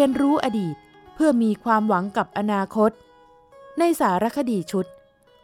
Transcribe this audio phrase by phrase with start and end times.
[0.00, 0.76] รียนรู้อดีต
[1.14, 2.90] เพื่อมีความหวังกับอนาคต
[3.78, 4.86] ในสารคดีชุด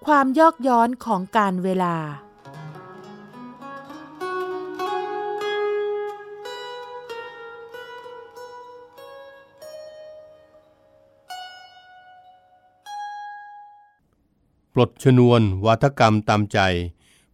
[0.06, 1.96] ความยอกย้อนของการเวลา
[14.74, 16.58] ปลดชนวนวัฒกรรมตามใจ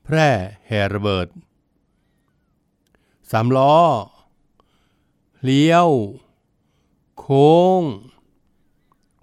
[0.04, 0.28] แพร่
[0.66, 1.26] แห่ระเบิด
[3.30, 3.74] สามล้อ
[5.42, 5.88] เลี้ยว
[7.26, 7.82] โค้ง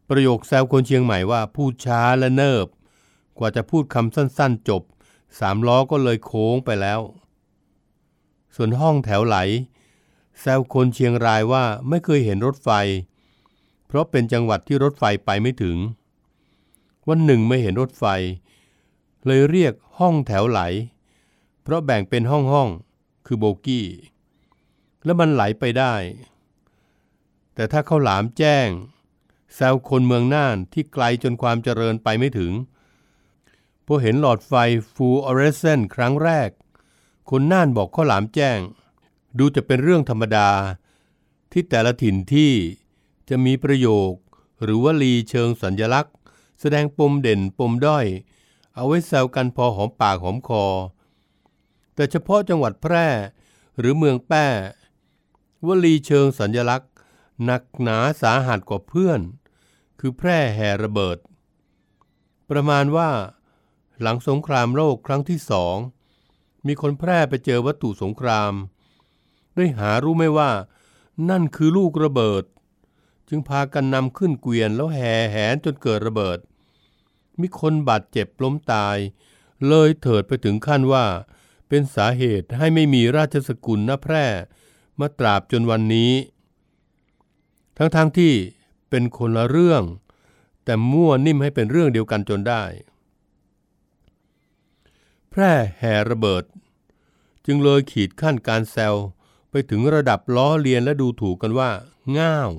[0.09, 2.67] ประโยคแซวคนเชียงใหม่ว่าพูดช้าและเนิบ
[3.37, 4.83] กว่าจะพูดคำสั้นๆจบ
[5.39, 6.99] สามล้อก็เลยโค้งไปแล้ว
[8.55, 9.37] ส่วนห้องแถวไหล
[10.39, 12.69] แซวคนเชียงรายว่าไม่เคยเห็นรถไฟ
[13.87, 15.77] เพราะเป็นจังหวัดที่รถไฟไปไม่ถึง
[17.07, 18.05] วันหนึ่งไม่เห็นรถไฟ
[19.25, 20.61] เลยเรียกห้องแถวไหล
[21.63, 23.87] เพราะแบ่งเป็นห้องห้องๆคือโบกี้
[25.03, 25.95] แล้วมันไหลไปได้
[27.59, 28.69] แต่ถ้าเขาหลามแจ้ง
[29.55, 32.51] แซวคนเมืองน่านที่ไกลจนความเจริญไปไม่ถึง
[33.85, 34.53] พอเห็นหลอดไฟ
[34.93, 36.49] ฟูออเรสเซนครั้งแรก
[37.29, 38.59] คนน่านบอกข้าวหลามแจ้ง
[39.37, 40.49] ดูจะเป็นเรื่องธรรมดา
[41.51, 42.51] ที่แต่ละถิ่นที่
[43.29, 44.11] จะมีประโยค
[44.63, 46.13] หรือวลีเชิงสัญลักษณ์
[46.59, 48.05] แสดงปมเด่นปมด้อย
[48.75, 50.65] เอาไว้แซวกันพอหอมปากหอมคอ
[51.95, 53.07] แต่เฉพาะจังหวัดแพร่
[53.79, 54.45] หรือเมืองแป้
[55.67, 56.89] วลีเชิงสัญลักษณ์
[57.45, 59.21] หนักหนาสาหัสกว่าเพื่อน
[59.99, 61.17] คือแพร่แห่ระเบิด
[62.49, 63.09] ประมาณว่า
[64.01, 65.75] หลังสงครามโลกครั้งที่สอง
[66.67, 68.53] มีคนแพร่ไปเจอวัตถุสงคราม
[69.55, 70.51] ได้หารู้ไม่ว่า
[71.29, 72.43] นั่นคือลูกระเบิด
[73.29, 76.39] จึงพากันนำขึ้นเกวียนแล้วแห่แหนจนเกิดระเบิด
[77.39, 78.97] มีคนบาดเจ็บล้มตาย
[79.67, 81.05] เลยเถิดไปถึงขั้นว่า
[81.67, 84.25] เป็นสาเหตุให้ไม่มีราชสกุลณแพร่
[84.99, 86.11] มาตราบจนวันนี้
[87.79, 88.33] ทั้งๆทที่
[88.89, 89.83] เป็นคนละเรื่อง
[90.63, 92.63] แต่มั่วนิ่มให้เป็นเรื่องเดียวกันจนได้
[95.29, 96.43] แพร่แห่ระเบิด
[97.45, 98.95] จึงเลยขีดขั้นการแซว
[99.49, 101.69] ไปถึงระดับล้อเลียนและดูถูกกันว่า
[102.17, 102.49] ง่าว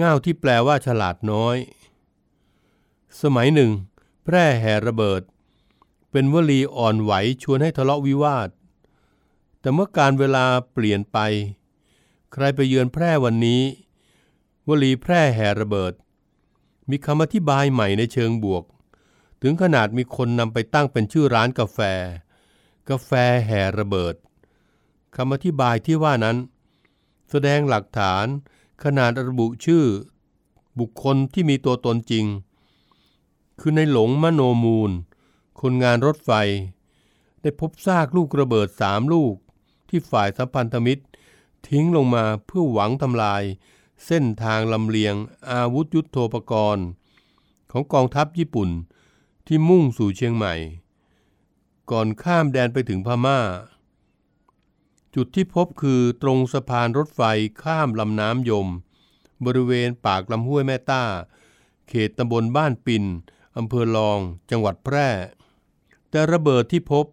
[0.00, 1.56] ง่าวที่แปลว่าฉลาดน้อย
[3.22, 3.70] สมัยหนึ่ง
[4.24, 5.22] แพร่แห่ระเบิด
[6.10, 7.12] เป็นวลีอ่อนไหว
[7.42, 8.48] ชวนให้ทะเลาะวิวาท
[9.60, 11.18] แต่เมื่อการเวลาเปลี่ยนไป
[12.32, 13.62] ใครไปเยือนแพร่วันนี้
[14.68, 15.92] วลีแพร่แห่ระเบิด
[16.90, 18.64] มีคำอธิบายใหม่ในเชิงบวก
[19.42, 21.78] ถึงขนาดมีคนนำไปตั้งเป็นชื่อร้านกาแฟ
[22.88, 23.10] กาแฟ
[23.46, 24.14] แห่ระเบิด
[25.16, 26.36] คำอธิบายที่ว่านั้น
[27.30, 28.26] แสดงหลักฐาน
[28.84, 29.84] ขนาดระบุชื่อ
[30.78, 32.26] บุคคลที่มีตัวตนจริง
[33.60, 34.90] คือในหลงมโนมูล
[35.60, 36.30] คนงานรถไฟ
[37.42, 39.34] ได้พบซากลูกระเบิดสามลูก
[39.88, 41.02] ที่ฝ่ายสัมพันธมิตร
[41.66, 43.42] ทิ้งลงมาเพื่อหวังทำลาย
[44.06, 45.14] เส้นทางลำเลียง
[45.50, 46.86] อาวุธยุโทโธปกรณ์
[47.70, 48.70] ของกองทัพญี่ปุ่น
[49.46, 50.54] ที่มุ่งสู่เชียงใหม่
[51.90, 53.40] ก่อนข้ามแดนไปถึงพม่า
[55.14, 57.20] จุดที่พบคือตรงสะพานรถไฟ
[57.62, 58.68] ข้ามลำน้ำยม
[59.44, 61.04] บริเวณปากลำห้วยแม่ต้า
[61.88, 63.04] เขตตำบลบ้านปิน
[63.56, 64.18] อำเภอลอง
[64.50, 65.08] จังหวัดแพร่
[66.10, 67.06] แต่ระเบิดที่พบ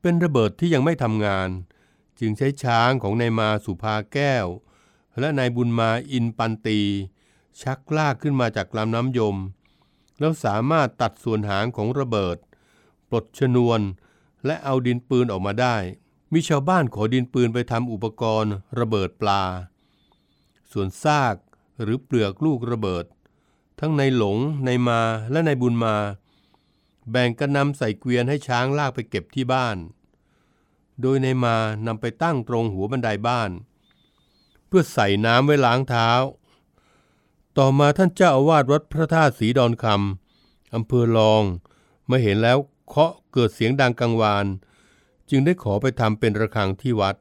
[0.00, 1.48] เป็นระเบิดที่ยังไม่ทำงาน
[2.24, 4.46] จึงใช้ช้างของนายมาสุภาแก้ว
[5.20, 6.80] และนายบุญมาอินปันตี
[7.62, 9.36] ชักลากขึ้นมาจากลำน้ำยม
[10.18, 12.36] แล้วสามารถตัดส่วนหางของระเบิด
[13.08, 13.80] ปลดชนวน
[14.46, 15.76] และเอาดินปืนออกมาได้
[16.32, 19.42] มีชาวบ้านขอดินปืนไปทำอุปกรณ์ระเบิดปลา
[20.72, 21.34] ส่วนซาก
[21.82, 23.04] หรือเปลือกลูกระเบิด
[23.80, 25.96] ทั้งในหลงในมาและในบุญมา
[27.10, 29.76] แบ่งกันนำใส่เกวียนให้ช้างลากไปเก็บที่บ้าน
[31.00, 31.56] โดยในมา
[31.86, 33.50] นำไปตั้งตรงหัวบันไดบ้าน
[34.66, 36.10] เพื่อใส่น้ำไว้ล้างเท้า
[37.58, 41.42] ต่อมาท่านเจ้าอาวาสวัดพระธาตุสีดอนคำอำเภอลอง
[42.06, 42.58] เมื่อเห็นแล้ว
[42.88, 44.46] เคาะเกิดเสียงดังกังวาน
[45.30, 47.16] จึงได้ขอไปทำเป็นระฆังที่วัด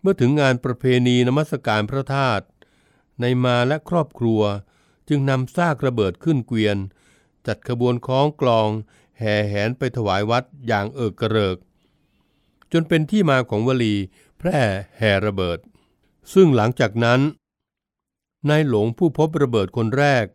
[0.00, 2.44] เมื่อถึงงานประเพณีนมัสการพระธาตุ
[3.20, 4.42] ในมาและครอบครัว
[5.08, 6.76] จึงนำซากระเบิดขึ้นเกวียน
[7.46, 8.68] จัดขบวนคล้องกลอง
[9.18, 11.56] แห่แหนไปถวายวัดอย่างเอิกกระเริก
[12.72, 13.94] จนเป็นที่มาของวลี
[14.38, 14.60] แพร่
[14.98, 15.58] แห่ระเบิด
[16.32, 17.20] ซึ่งหลังจากนั้น
[18.48, 20.26] นายหลงผู้พบระเบิดคนแรก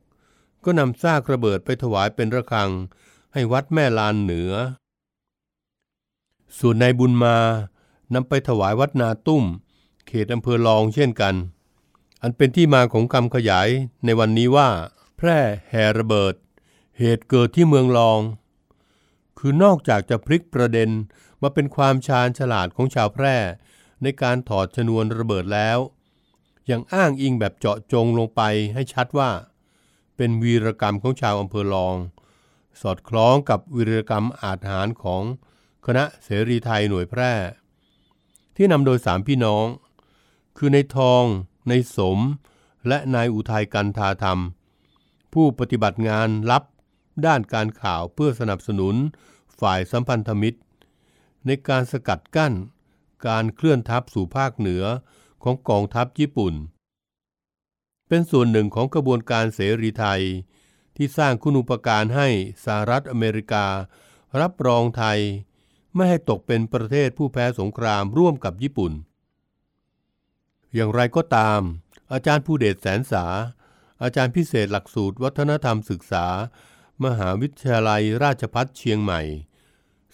[0.63, 2.71] ก็นำซากระเบิดไปถวายเป็นระฆัง
[3.33, 4.53] ให้วัดแม่ลานเหนือ
[6.57, 7.37] ส่วนนายบุญมา
[8.13, 9.43] นำไปถวายวัดนาตุ้ม
[10.07, 11.35] เขตอำเภอลองเช่นกัน
[12.21, 13.69] อันเป็นที่มาของคำขยาย
[14.05, 14.69] ในวันนี้ว่า
[15.17, 15.39] แพร่
[15.69, 16.33] แห่ระเบิด
[16.97, 18.19] เหตุเกิดที่เมืองลอง
[19.37, 20.89] คือนอกจากจะพลิกประเด็น
[21.41, 23.35] มาเป็นความชาญฉลาดของชาวแพร่
[24.01, 25.79] ในการถอดชนวนระเบิดแล้ว
[26.71, 28.41] ยังอ้างอิงแบบเจาะจงลงไป
[28.73, 29.31] ให้ชัดว่า
[30.17, 31.95] เป็นวีรกรรมของชาวอำเภอลอง
[32.81, 35.23] สอดคล้องกับวีรกรรมอาจหารของ
[35.85, 37.33] คณะเสรีไทยหน่วยแพร่
[38.55, 39.65] ที่นำโดยสามพี่น้อง
[40.57, 41.23] คือในทอง
[41.69, 42.19] ในสม
[42.87, 44.39] และนายอุทัยกันทาธรรม
[45.33, 46.63] ผู้ปฏิบัติงานลับ
[47.25, 48.95] ด้านการข่าวเพื่อสนับสนุน
[49.59, 50.59] ฝ่ายสัมพันธมิตร
[51.45, 52.53] ในการสกัดกั้น
[53.27, 54.83] การเคลื่อนทัพสู่ภาคเหนือ
[55.43, 56.53] ของกองทัพญี่ปุ่น
[58.07, 60.21] เป็นส่วนหนึ่งของกระบวนการเสรีไทย
[60.95, 62.27] ที่สร้างคุณูปการให้
[62.65, 63.65] สหรัฐอเมริกา
[64.41, 65.19] รับรองไทย
[65.95, 68.93] ไม่ให้ตกเป็นประเทศผู้แพ้สงครามร่วมกับญี่ปุ่น
[70.73, 71.61] อย่างไรก็ตาม
[72.13, 73.25] อาจารย์ผู้เดชแสนสา
[74.03, 76.25] อาจารย์พิเศษหลักสูตรวัฒนธรรมศึกษา
[77.03, 79.21] มหาวิทยาลัยราชพัฒเชียงใหม่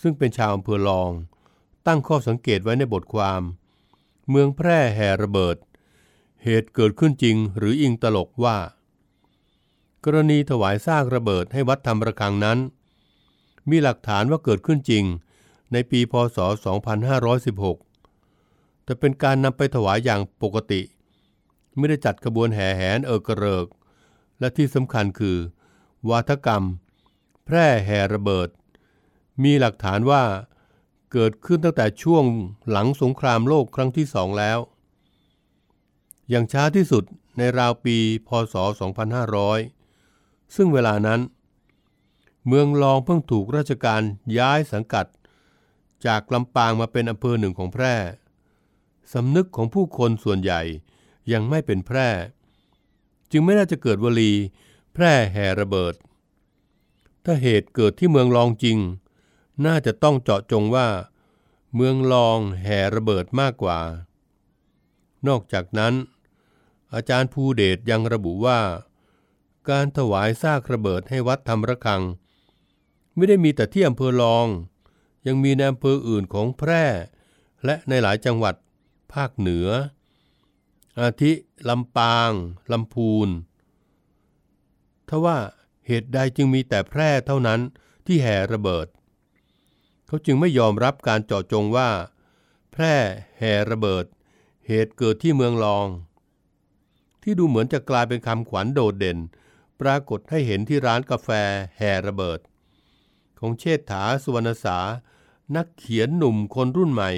[0.01, 1.11] ซึ่งเป็นชาวอำเภอลอง
[1.87, 3.41] ตั้งข้อสังเกตไว้ในบทความ
[4.29, 5.57] เมืองแพร่แห่ระเบิด
[6.43, 8.57] เหตุเกิดขึ้นจริงหรืออิงตลกว่า
[10.05, 12.59] กรณีถวายซากระเบิดให้วัดธรรมระฆังนั้น
[13.69, 15.03] มีหลักฐานว่าเกิดขึ้นจริง
[15.73, 16.37] ในปีพศ
[17.21, 20.81] 2516 แต่เป็นการนำไปถวายอย่างปกติ
[21.77, 23.67] ไม่ได้จัดขบวนแห่แหนเออกระเริก
[24.39, 25.37] และที่สำคัญคือ
[26.09, 26.63] วาทกรรม
[27.45, 28.49] แพร่แห่ระเบิด
[29.43, 30.23] มีหลักฐานว่า
[31.11, 32.23] เกิดขึ้นตั้งแต่ช่วง
[32.69, 34.59] หลังสงครามโลกครั้งที่สองแล้ว
[36.29, 37.03] อย่างช้าที่สุด
[37.37, 37.97] ในราวปี
[38.27, 38.55] พศ
[39.35, 41.19] 2500 ซึ่งเวลานั้น
[42.47, 44.01] เมืองรองเพิ่งถูกราชการ
[44.37, 45.05] ย้ายสังกัด
[46.05, 47.95] จากลำปางมาเป็นอำเภอหนึ่งของแพร่
[49.13, 50.61] สำนึกของผู้คนส่วนใหญ่
[51.31, 52.09] ยังไม่เป็นแพร่
[53.31, 54.31] จึงไม่น่าจะเกิดวลี
[54.93, 55.93] แพร่แห่ระเบิด
[57.25, 58.77] ถ้าเหตุเกิดที่เมืองรองจริง
[59.65, 60.87] น่าจะต้องเจาะจงว่า
[61.75, 63.79] เมืองรองแห่ระเบิดมากกว่า
[65.27, 65.93] นอกจากนั้น
[66.93, 68.59] อาจารย์ภูเดชยังระบุว่า
[69.69, 72.01] การถวายซากระเบิดให้วัดธรรมระฆัง
[73.15, 74.47] ไม่ได้มีแต่ที่อำเภอรอง
[75.27, 76.85] ยังมีในอำเภออื่นของแพร่
[77.65, 78.55] และในหลายจังหวัด
[79.13, 79.67] ภาคเหนือ
[81.01, 81.31] อาทิ
[81.69, 82.31] ลำปาง
[82.71, 83.29] ลำพูน
[85.09, 85.37] ทว่า
[85.87, 87.59] เหตุใดจึงมีแต่แพร่เท่านั้น
[88.05, 88.87] ที่แห่ระเบิด
[90.07, 91.89] เขาจึงไม่ยอมรับการเจาะจงว่า
[92.71, 92.95] แพร่
[93.37, 94.05] แห่ระเบิด
[94.67, 95.87] เหตุเกิดที่เมืองรอง
[97.23, 99.17] ที่ดูเหมือนจะกลายเป็นคำขวัญโดดเด่น
[99.81, 101.29] ปรากฏให้เห็นที่ร้านกาแฟ
[101.77, 102.39] แห่ระเบิด
[103.39, 104.77] ของเชษฐาสุวรรณสา
[105.55, 107.11] นักเขียนหนุ่มคนรุ่นใหม่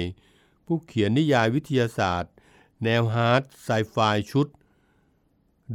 [0.66, 2.32] ผู้เขียนนิยายวิทยาศาสตร์
[2.84, 3.96] แนว hard sci-fi
[4.30, 4.46] ชุด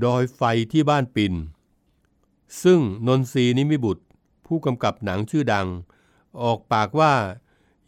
[0.03, 0.41] ดอยไฟ
[0.71, 1.33] ที่บ้านปิน
[2.63, 4.03] ซึ่งนนทรีนิมิบุตร
[4.45, 5.67] ผู้กำกับหนังชื่อดัง
[6.41, 7.13] ออกปากว่า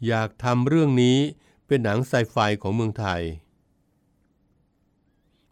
[0.06, 1.18] อยากทำเรื่องนี้
[1.66, 3.22] เป็นหนังไซไฟของเมืองไทย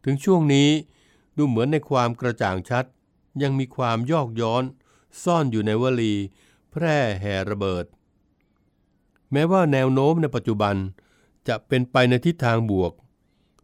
[0.04, 0.68] ถึงช่วงนี้
[1.36, 2.84] ดูเหมือนในความกระจ่างชัด
[3.42, 4.62] ยังมีความยอกย้อน
[5.22, 6.14] ซ่อนอยู่ในวลี
[6.70, 7.84] แพร่แห่ระเบิด
[9.32, 10.74] แม้ว่าแนวโน้มในปัจจุบัน
[11.48, 12.92] จะเป็นไปในทิศทางบวก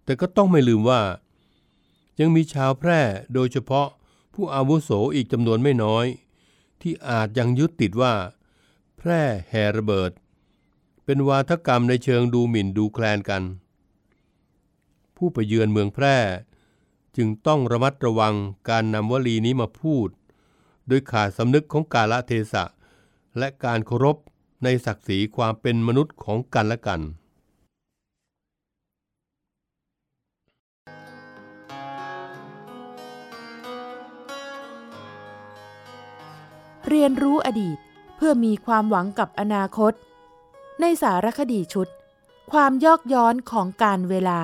[0.05, 1.03] แต่ก็ต้องไม่ลืมว่า
[2.21, 3.01] ยังมีชาวแพร่
[3.35, 3.89] โดยเฉพาะ
[4.35, 6.07] ผู้อาวุโสอีกจำนวนไม่น้อย
[6.81, 8.15] ที่อาจยังยึดติดว่า
[9.05, 10.13] แพร่แห่ระเบิด
[11.05, 13.43] เป็นวาทกรรมในเชิงดูหมิ่นดูแคลนกัน
[15.17, 16.17] ผู้ไปเยือนเมืองแพร่
[17.17, 18.35] จึงต้องระมัดระวัง
[18.69, 20.09] การนำวลีนี้มาพูด
[20.87, 22.65] โดยขาดสำนึกของกาลเทศะ
[23.39, 24.17] และการเคารพ
[24.65, 27.01] ในศักดิ์ศรีความเป็นมนุษย์ของกันและกัน
[36.89, 37.79] เรียนรู้อดีต
[38.25, 39.93] พื่อมีความหวังกับอนาคต
[40.81, 41.89] ในสารคดีชุด
[42.53, 44.41] ความยอกย้อนของการเวลา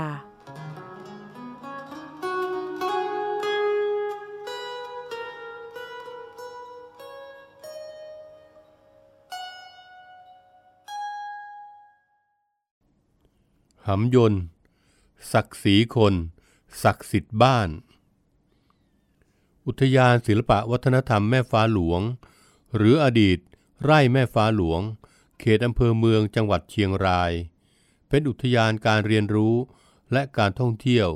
[13.87, 14.42] หำยนต์
[15.32, 16.14] ศักดิ์ศรีคน
[16.82, 17.68] ศักดิ์สิทธิ์บ้าน
[19.66, 22.00] อุทยานศิลปะวัฒนธรรมแม่ฟ้าหลวง
[22.76, 23.38] หรืออดีต
[23.85, 24.80] ไร่แม่ฟ้าหลวง
[25.38, 27.32] เขตอำเภอเมืองจังหวัดเชียงราย
[28.08, 29.54] เป็นอุทยานการเรียนรู้
[30.12, 31.08] และการท่องเที่ยว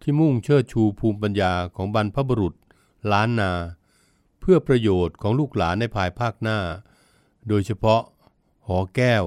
[0.00, 2.54] ที่มุ่งเชิดชูภูมิปัญญาของบรรพบุรุษ
[3.12, 3.52] ล้านนา
[4.40, 6.58] เพื่อประโยชน์ของลูกหลานในภายภาคหน้า
[7.48, 8.02] โดยเฉพาะ
[8.66, 9.24] หอแก้ว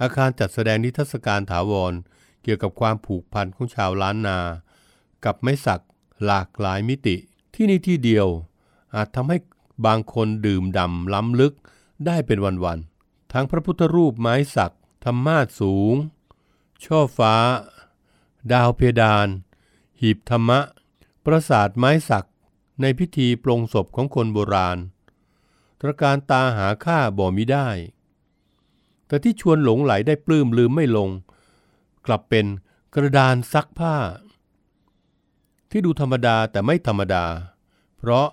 [0.00, 1.92] อาคารจัดแสดงนิทรรศการถาวร
[2.42, 4.38] เกี่ยวกับความผูกพันของชาวล้านนา
[5.24, 5.82] กับไม้สัก
[6.24, 7.16] หลากหลายมิติ
[7.54, 8.26] ที่นี่ที่เดียว
[8.94, 9.36] อาจทำให้
[9.86, 11.54] บางคนดื่มดำล้ำลึก
[12.06, 14.74] ได้เป็นวันๆ ทั้งพระพุทธรูปไม้สัก
[15.04, 15.94] ธรรมาสสูง
[16.84, 17.34] ช่อฟ้า
[18.52, 19.28] ดาวเพดาน
[20.00, 20.60] หีบธรรมะ
[21.24, 22.26] ปราสาทไม้สัก
[22.80, 24.78] ในพิธีปลงศพของคนโบราณ
[25.80, 27.68] ตระการตาหาค่าบ่มิได้
[29.06, 31.10] แต่ที่ชวนหลงไหลได้ปลื้มลืมไม่ลง
[32.06, 32.46] กลับเป็น
[32.94, 33.96] กระดานซักผ้า
[35.70, 37.26] ที่ดูธรรมดาแต่ไม่ธรรมดา
[37.96, 38.28] เพราะ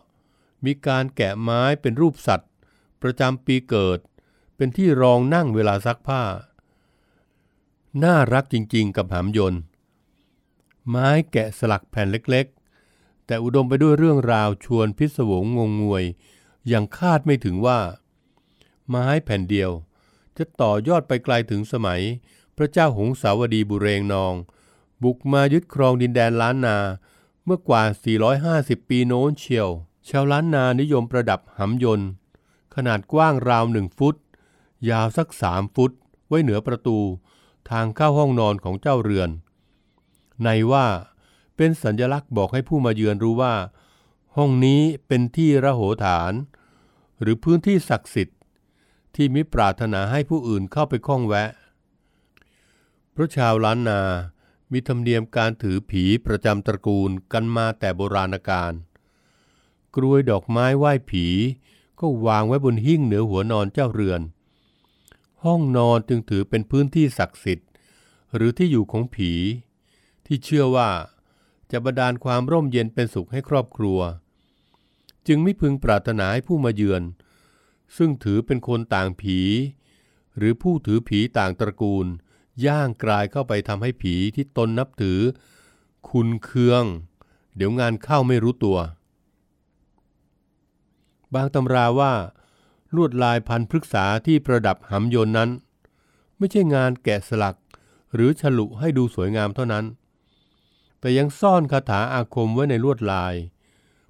[0.65, 2.49] มีการแกะไม้เป็นรูปสัตว์
[3.03, 3.99] ประจำปีเกิด
[4.55, 6.23] เป็นที่รองนั่งเวลาซักผ้า
[8.03, 9.61] น่ารักจริงๆกับหามยนต์
[10.89, 16.03] ไม้แกะสลักแผ่นเล็กๆ แต่อุดมไปด้วยเรื่องราวชวนพิศวงงงงวย
[16.67, 17.79] อย่างคาดไม่ถึงว่า
[18.89, 19.71] ไม้แผ่นเดียว
[20.37, 22.01] จะต่อยอดไปไกลถึงสมัย
[22.57, 24.33] พระเจ้าหงสาวดีบุเรงนอง
[25.03, 26.77] บุกมายึดครองดินแดนล้านนา
[27.45, 27.83] เมื่อกว่า
[28.77, 29.69] 450 ปีโน้นเชียว
[30.09, 32.09] ชาวล้านนานิยมประดับหำยนต์
[32.75, 34.15] ขนาดกว้างราวหนึ่งฟุต
[34.89, 35.91] ยาวสักสามฟุต
[36.27, 36.97] ไว้เหนือประตู
[37.69, 39.29] ทางเข้าห้องนอนของเจ้าเรือน
[40.43, 40.85] ในว่า
[41.55, 43.55] เป็นสัญลักษณ์บอกให้ผู้มาเยือนรู้ว่า
[44.37, 46.33] ห้องนี้เป็นที่ระโหฐาน
[47.21, 48.39] หรือพื้นที่ศักดิ์สิทธิ์
[49.15, 51.49] ที่มิปรารถนาให้ผู้อื่นเข้าไปข้องแวะ
[53.11, 54.01] เพราะชาวล้านนา
[54.71, 58.73] มีธรรมเนียมการถือผีประจำตระกูลกันมาแต่โบราณกาล
[59.95, 61.25] กรวยดอกไม้ไหว้ผี
[61.99, 64.21] ก็วางไว้บนหิ้งเหนือหัวนอนเจ้าเรือน
[65.43, 67.69] ห้องนอนจึงถือเป็นพื้นที่ศักดิ์สิทธิ์
[68.35, 69.31] หรือที่อยู่ของผี
[70.25, 70.89] ที่เชื่อว่า
[71.71, 73.99] จะบันดาลความร่มเย็นเป็นสุขให้ครอบครัว
[75.27, 77.03] จึงไม่พึงปรารถนาให้ผู้มาเยือน
[77.97, 79.39] ซึ่งถือเป็นคนต่างผี
[80.37, 82.05] หรือผู้ถือผีต่างตระกูล
[82.65, 85.19] ย่างกลายเข้าไปทำให้ผีที่ตนนับถือ
[86.09, 86.83] คุณเคือง
[87.55, 88.77] เดี๋ยวงานเข้าไม่รู้ตัว
[91.35, 92.13] บางตำราว่า
[92.95, 95.49] ลวดลายพันพฤกษาที่ประดับหำยนนั้น
[96.37, 97.57] ไม่ใช่งานแกะสลัก
[98.13, 99.85] หรือฉลุให้ดูสวยงามเท่านั้น
[100.99, 103.33] แต่ยังซ่อนคาถาอาคมไว้ในลวดลาย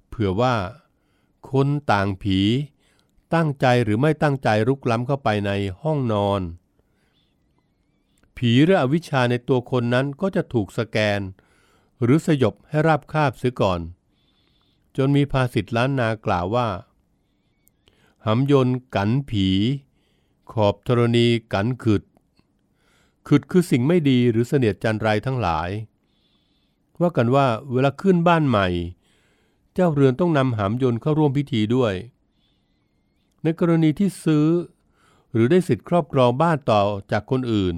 [0.08, 0.54] เผื่อว่า
[1.50, 2.38] คนต่างผี
[3.34, 5.50] ตั้งใจหรือไม่ตั้งใจรุกล้ำเข้าไปใน
[5.82, 6.40] ห้องนอน
[8.36, 11.20] ผีหรืออวิชชาในตัวคนนั้นก็จะถูกสแกน
[12.02, 13.80] หรือสยบให้ราบคาบเสียก่อน
[14.96, 16.68] จนมีภาษิตล้านนากล่าวว่า
[18.26, 19.48] หำยนกันผี
[20.52, 22.02] ขอบธรณีกันขึด
[23.28, 25.70] ขึดคือสิ่งไม่ดีหรือเสนียดจันไรทั้งหลาย
[27.00, 28.68] ว่ากันว่าเวลาขึ้นบ้านใหม่
[29.74, 31.94] เจ้าเรือนต้องนำหามยนเข้าร่วมพิธีด้วย
[33.42, 34.46] ในกรณีที่ซื้อ
[35.32, 37.74] หรือได้สิทธิ์ครอบครองบ้านต่อจากคนอื่น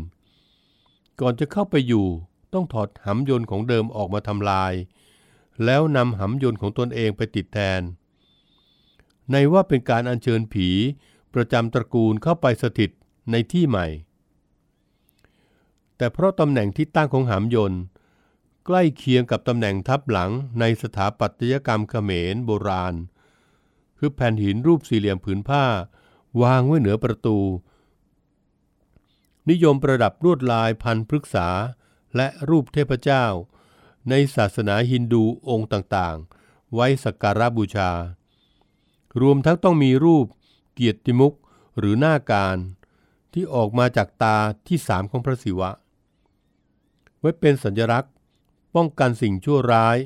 [1.21, 2.07] ก่อนจะเข้าไปอยู่
[2.53, 4.73] ต้องถอดหำยนของเดิมออกมาทำลาย
[5.65, 7.81] แล้วนำหำยนของตนเองไปติดแทน
[9.33, 10.68] ในว่าเป็นการอัญเชิญผี
[11.35, 12.90] ประจำตระกูลเข้าไปสถิต
[13.30, 13.87] ในที่ใหม่
[15.97, 17.80] แต่เพราะตำแหน่งที่ตั้งของหำยนต์
[18.66, 20.30] ใกล้เคียงกับตำแหน่งทับหลัง
[20.61, 22.95] ในสถาปัตยกรรมเขมรโบราณ
[23.99, 25.64] คือแผ่นหินรูปสี่เหลี่ยมผืนผ้า
[26.42, 27.38] วางไว้เหนือประตู
[29.50, 31.49] นิยมประดับลวดลายพันพฤกษา
[32.16, 33.25] และรูปเทพเจ้า
[34.11, 37.90] ในศาสนาฮินดูองค์ต่างๆ ไว้สักการะบูชา
[39.20, 40.26] รวมทั้งต้องมีรูป
[40.75, 41.35] เกียรติมุก
[41.78, 42.56] หรือหน้าการ
[43.32, 45.70] ที่ออกมาจากตาที่สามของพระศิวะ
[47.20, 48.12] ไว้เป็นสัญลักษณ์
[48.75, 49.99] ป้องกันสิ่งชั่วร้าย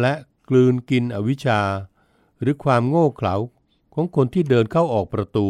[0.00, 0.14] และ
[0.48, 1.60] กลืนกินอวิชชา
[2.40, 3.34] หรือความโง่เขลา
[3.94, 5.48] ของคนที่เดินเข้าออกประตู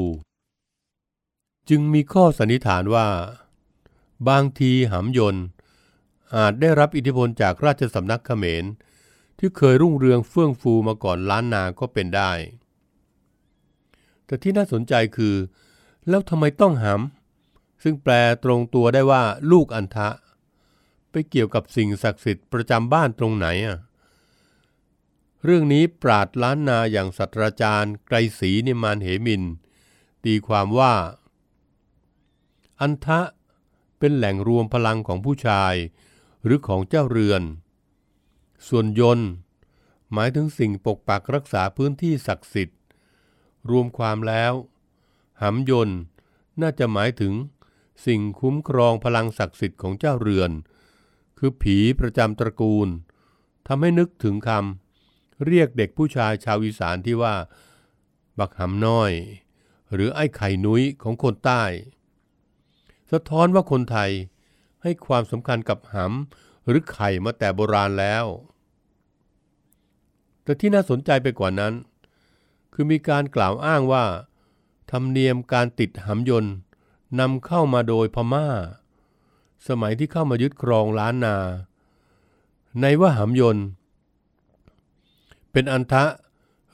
[1.69, 3.09] จึงมีข้อสันนิษฐานว่า
[4.29, 5.45] บางทีหำยนต์
[6.37, 8.65] อาจได้รับอิทธิพลจากราชสำนักเขมร
[9.39, 12.31] ที่เคยรุ่งเรืองเฟื่องฟูมาก่อนล้านนาก็เป็นได้
[14.27, 15.35] แต่ที่น่าสนใจคือ
[16.09, 18.13] แล้วทำไมต้องหำซึ่งแปล
[18.45, 20.09] ตรงตัวได้ว่า ลูกอันทะ
[21.11, 23.79] ไปเกี่ยวกับสิ่งศักดิ์สิทธิ์ประจำบ้านตรงไหนอะ
[25.45, 29.43] เรื่องนี้ปราดล้านนาอย่างศาสตราจารย์ ไกรศรีนิมานเหมิน
[30.25, 30.95] ตีความว่า
[32.81, 33.21] อันทะ
[33.99, 35.75] เป็นแหล่งรวมพลังของผู้ชาย
[36.45, 37.43] หรือของเจ้าเรือน
[38.69, 39.29] ส่วนยนต์
[40.13, 42.74] หมายถึงสิ่งปกปักรักษาพื้นที่ศักดิ์สิทธิ
[43.71, 44.53] รวมความแล้ว
[45.43, 45.99] หำยนต์
[46.63, 47.33] น่าจะหมายถึง
[48.07, 50.51] สิ่งคุ้มครองพลังศักดิ์สิทธิ์ของเจ้าเรือน
[51.39, 52.89] คือผีประจำตระกูล
[53.67, 57.35] ทำให้นึกถึงคำเรียกเด็กผู้ชายชาวอีสานที่ว่า
[58.39, 59.13] บักหำน้อย
[59.93, 61.63] หรือไอ้ไข่นุ้ยของคนใต้
[63.13, 64.11] สะท้อนว่าคนไทย
[64.83, 68.25] ให้ความสำคัญกับหำหรือไข่มาแต่โบราณแล้ว
[70.43, 71.73] แต่ที่น่าสนใจไปกว่านั้น
[72.75, 74.05] คือมีการกล่าวอ้างว่า
[74.91, 76.55] ธรรมเนียมการติดหำยนต์
[77.21, 78.49] นำเข้ามาโดยพม่า
[79.69, 81.37] สมัยที่เข้ามายึดครองล้านนา
[82.81, 83.67] ในว่าหำยนต์
[85.53, 86.05] เป็นอันทะ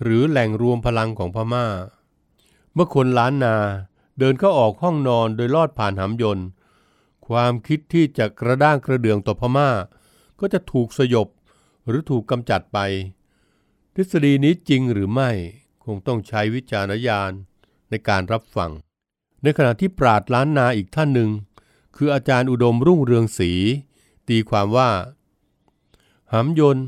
[0.02, 1.66] หรือแหล่งรวมพลังของพม่า
[2.74, 3.56] เมื่อคนล้านนา
[4.18, 6.46] เดินเข้าออกห้องนอนโดยลอดผ่านหำยนต์
[7.28, 9.70] ความคิดที่จะกระด้างกระเดืองต่อพม่า
[10.40, 11.28] ก็จะถูกสยบ
[11.86, 12.78] หรือถูกกำจัดไป
[13.94, 15.30] ทฤษฎีนี้จริงหรือไม่
[15.94, 17.32] งต้องใช้วิจารณญาณ
[17.90, 18.70] ในการรับฟัง
[19.42, 21.30] ในขณะที่ปราดล้านนาอีกท่านหนึ่ง
[21.96, 23.52] คืออาจารย์อุดมรุ่งเรืองศรี
[24.28, 24.90] ตีความว่า
[26.32, 26.86] หำยนต์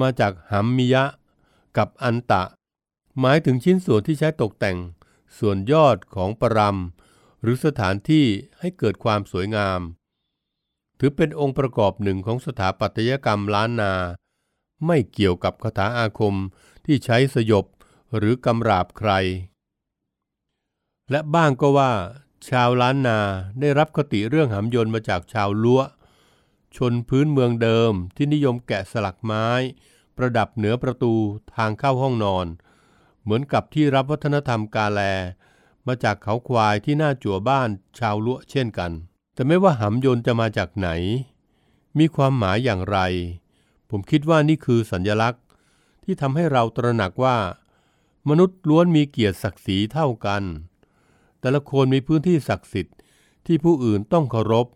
[0.00, 1.04] มาจากหำมิยะ
[1.76, 2.42] กับอันตะ
[3.20, 4.78] หมายถึงชิ้นส่วนที่ใช้ตกแต่ง
[5.38, 8.26] ส่วนยอดของปรำหรือสถานที่
[8.60, 9.80] ให้เกิดความสวยงาม
[10.98, 13.92] ถือเป็นองค์ประกอบหนึ่งของสถาปัตยกรรมล้านนา
[14.86, 16.34] ไม่เกี่ยวกับคาถาอาคม
[16.84, 17.64] ที่ใช้สยบ
[18.16, 19.10] หรือกำราบใคร
[21.10, 21.92] และบ้างก็ว่า
[22.48, 23.18] ชาวล้านนา
[23.60, 25.80] ได้รับคติเรื่องหำยนต์มาจากชาวลัว
[26.76, 29.46] ชนพื้นเมืองเดิมที่นิยมแกะสลักไม้
[30.16, 31.14] ประดับเหนือประตู
[31.54, 32.46] ทางเข้าห้องนอน
[33.22, 35.00] เหมือนกับที่รับวัฒนธรรมกาแล
[35.86, 37.68] มาจากเขาควายที่หน้าจั่วบ้าน
[37.98, 38.92] ชาวลัวเช่นกัน
[39.34, 40.88] แต่ไม่ว่าหำยนต์จะมาจากไหน
[41.98, 42.98] มีความหมายอย่างไร
[43.90, 45.42] ผมคิดว่านี่คือสัญญลักษณ์
[46.04, 47.36] ที่ทำให้เราตระหนักว่า
[48.28, 50.42] มนุษย์ล้วนมีเกียรติศักดิ์ศรีเท่ากัน
[51.40, 52.96] แต่ละคนมีพื้นที่ศักดิ์สิทธิ์
[53.46, 54.66] ที่ผู้อื่นต้องเคารพ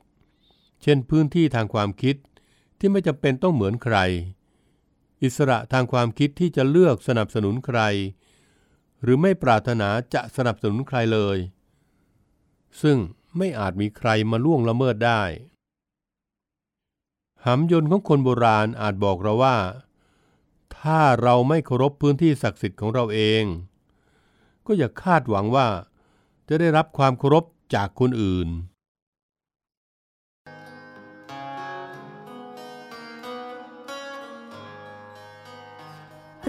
[0.83, 2.17] เช่นพื้นที่ทางความคิด
[2.79, 3.97] ที่ไม่จำเป็นต้องเหมือนใคร
[5.23, 7.81] อิสระทางความคิดที่จะเลือกสนับสนุนใคร
[9.03, 11.39] หรือไม่ปรารถนาจะสนับสนุนใครเลย
[12.83, 12.99] ซึ่ง
[13.37, 15.23] ไม่อาจมีใครมาล่วงละเมิดได้
[17.47, 19.57] หำยนต์ของคนโบราณอาจบอกเราว่า
[20.81, 23.45] ถ้าเราไม่เคารพพื้นที่ศักดิ์สิทธิ์ของเราเอง
[24.67, 25.69] ก็อย่าคาดหวังว่า
[26.49, 28.49] จะได้รับความเคารพจากคนอื่น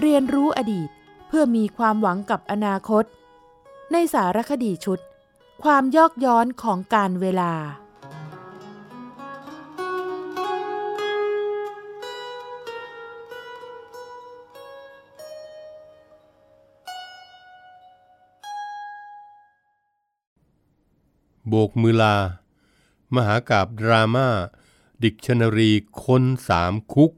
[0.00, 0.90] เรียนรู้อดีต
[1.28, 3.04] เพื่อมีความหวังกับอนาคต
[3.92, 4.98] ในสารคดีชุด
[5.62, 7.52] ความยอกย้อนของการเวลา
[21.50, 22.16] โบกมือลา
[23.14, 24.28] มหากาบดราม่า
[25.02, 25.70] ดิกชันนารี
[26.04, 27.12] คนสามคุก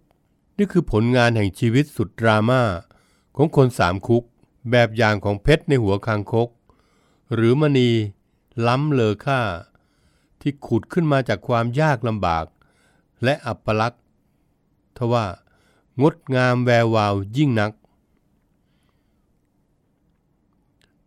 [0.58, 2.62] นี่คือผลงานแห่งชีวิตสุดดราม่า
[3.36, 4.24] ของคนสามคุก
[4.70, 6.48] แบบอย่างของเพชรในหัวคางคก
[7.34, 7.90] หรือมณี
[8.66, 9.40] ล้ำเลอค่า
[10.40, 12.46] ที่ขุดขึ้นมาจากความยากลำบาก
[13.24, 14.02] และอัปลักษณ์
[14.96, 15.26] ทว่า
[16.02, 17.72] งดงามแวววาวยิ่งนัก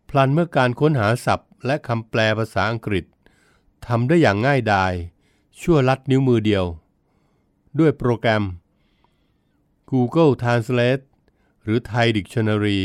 [0.08, 3.04] พลันเมื่อการค้นหาศัพท์และคำแปลภาษาอังกฤษ
[3.88, 4.92] ทำได้อย่างง่ายดาย
[5.60, 6.64] ชั่วลัดนิ้วมือเดียว
[7.78, 8.44] ด้วยโปรแกรม
[9.90, 11.04] Google Translate
[11.62, 12.82] หรือ Thai Dictionary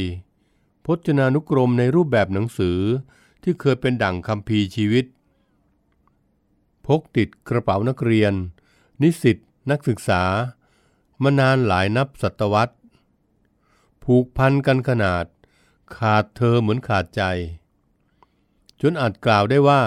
[0.85, 2.79] พจนานุกรมในรูปแบบหนังสือ
[3.43, 5.05] ที่เคยเป็นดั่งคำพีชีวิต
[6.85, 8.33] พกติดกระเป๋านักเรียน
[9.01, 9.37] นิสิต
[9.71, 10.23] นักศึกษา
[11.23, 12.75] มานานหลายนับศตวรรษ
[14.03, 15.25] ผูกพันกันขนาด
[15.95, 17.23] ขาดเธอเหมือนขาดใจ
[18.81, 19.81] จนอาจกล่าวได้ว่า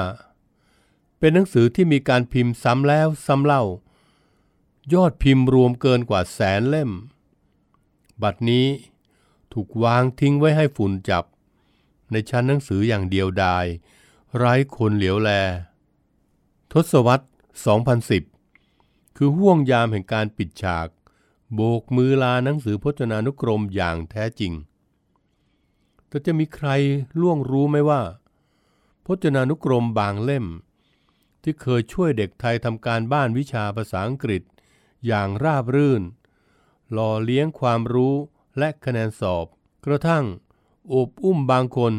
[1.25, 3.63] เป็นหนังสือที่มีการพิมพ์ซ้ำแล้วซ้ำเล่า
[4.93, 6.91] ยอดพิมพ์รวมเกินกว่าแสนเล่ม
[8.23, 8.67] บัดนี้
[9.53, 11.25] ถูกวางทิ้งไว้ให้ฝุ่นจับ
[12.13, 13.67] ในชั้นหนังสืออย่างเดียวดาย
[14.37, 15.31] ไร้คนเหลียวแล
[16.73, 17.27] ทศวรรษ
[18.41, 20.89] 2010 คือห่วงยามแห่งการปิดฉาก
[21.55, 24.53] โบกมือลาหนังสือพจนานุกรมอย่างแท้จริง
[26.09, 26.69] แต่จะมีใคร
[27.21, 28.01] ล่วงรู้ไหมว่า
[29.07, 30.47] พจนานุกรมบางเล่ม
[31.45, 34.43] ที่เคยช่วยเด็กไทยทำการบ้านวิชาภาษาอังกฤษ
[35.07, 36.03] อย่างราบรื่น
[36.93, 38.15] หล่อเลี้ยงความรู้
[38.59, 39.47] และคะแนนสอบ
[39.87, 40.25] กระทั่ง
[40.89, 41.93] โอบอุ้มบางคน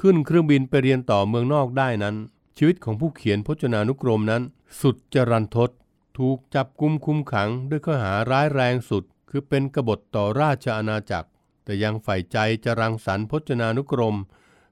[0.00, 2.16] ขึ้นเครื่องบินไปเรียนต่อเมืองนอกได้นั้น
[2.56, 4.42] ชีวิตของผู้เขียนพจนานุกรมนั้น
[4.80, 5.70] สุดจรันทด
[6.18, 11.28] ถูกจับกุมคุมขังด้วยข้อหาร้ายแรงสุด คือเป็นกบฏต่อราชอาณาจักร
[11.64, 14.16] แต่ยังใฝ่ใจจะรังสรรค์พจนานุกรม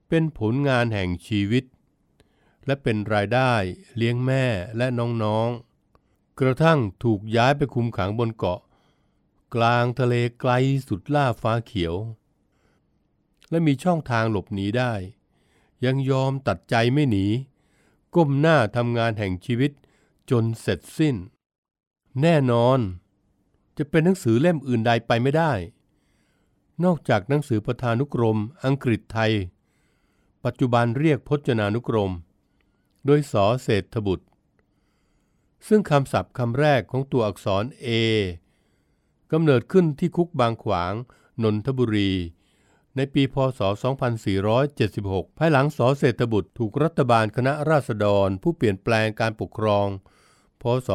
[0.09, 1.65] เป็นผลงานแห่งชีวิต
[2.66, 3.53] และเป็นรายได้
[3.96, 4.44] เลี้ยงแม่
[4.77, 8.61] และน้องๆ กระทั่งถูกย้ายไปคุมขังบนเกาะ
[9.55, 10.53] กลางทะเลไกล
[10.88, 11.94] สุดล่าฟ้าเขียว
[13.51, 14.92] และมีช่องทางหลบหนีได้
[15.85, 17.27] ยังยอมตัดใจไม่หนี
[18.14, 19.73] ก้มหน้าทำงานแห่งชีวิต
[20.31, 21.16] จนเสร็จสิ้น
[22.23, 22.79] แน่นอน
[23.79, 25.53] จะเป็นหนังสือเล่มอื่นใดไปไม่ได้
[26.85, 29.33] นอกจากหนังสือประธานุกรมอังกฤษไทย
[30.44, 32.12] ปัจจุบันเรียกพจนานุกรม
[33.07, 34.27] โดยสอเศรษฐบุตร
[35.69, 37.89] ซึ่งคำศัพท์คำแรกของตัวอักษร A
[39.33, 40.93] กำเนิดขึ้นที่คุกบางขวาง
[41.43, 42.13] นนทบุรี
[42.97, 43.61] ในปีพศ
[44.71, 49.87] 2476 ภายหลังสอเศรษฐบุตรถูกรัฐบาลคณะราษฎรผู้เปลี่ยนแปลงการปกครอง
[50.63, 50.89] พศ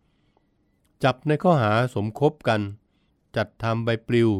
[0.00, 2.60] 2475 จับในข้อหาสมคบกัน
[3.36, 4.30] จัดทำใบปลิว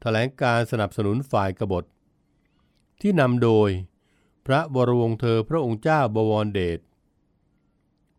[0.00, 1.84] แถลงการสนับสนุนฝ่ายกบฏ
[3.00, 3.70] ที่นำโดย
[4.46, 6.80] พระวรวงเธอพระองค์เจ้าบวรเดช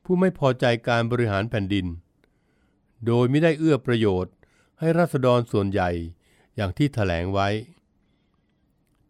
[0.04, 1.86] ผู้ไม่พอใจการบริหารแผ่นดิน
[3.06, 4.34] โดยไม่ได้เอื้อประโยชน์
[4.80, 5.90] ให้ราษฎรส่วนใหญ่
[6.56, 7.50] อย่างที่ถแถลงไว้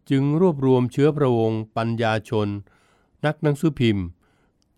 [0.10, 2.48] จึงรวบรวมเชื้อพระวงศ์ปัญญาชน
[3.26, 4.06] นักหนังสือพิมพ์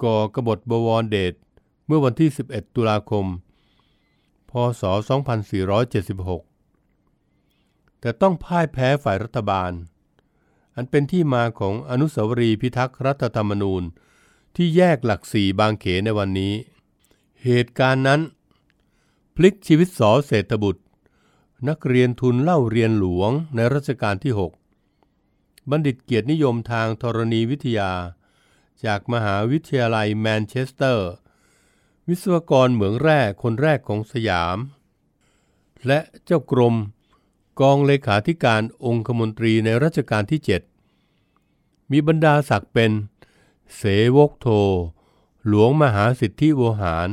[0.04, 1.34] ก่อกบฏบวรเดช
[1.86, 3.26] เมื่อวันที่ 11 ตุลาคม
[4.50, 4.84] พศ
[6.41, 9.72] 2476 แต่ต้องพ่ายแพ้ฝ่ายรัฐบาล
[10.75, 13.83] อันเป็นที่มาของอนุสาวรีย์พิทักษ์รัฐธรรมนูญ
[14.55, 16.53] ที่แยกหลักสี่บางเขนในวันนี้
[17.43, 18.21] เหตุการณ์นั้น
[19.36, 20.81] พลิกชีวิตสอเศรษฐบุตร
[21.69, 27.91] นักเรียนทุนเล่าเรียนหลวงในรัชกาลที่ 6 บัณฑิตเกียรตินิยมทางธรณีวิทยา
[28.86, 31.09] จากมหาวิทยาลัยแมนเชสเตอร์
[32.09, 34.57] วิศวกรเหมืองแร่คนแรกของสยาม
[35.88, 36.75] และเจ้ากรม
[37.60, 40.42] กองเลขาธิการองคมนตรีในรัชกาลที่
[41.16, 42.92] 7 มีบรรดาศักดิ์เป็น
[43.76, 43.82] เส
[44.16, 44.48] วกโท
[45.48, 47.10] หลวงมหาสิทธิโวหาร